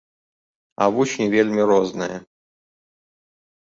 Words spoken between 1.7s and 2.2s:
розныя.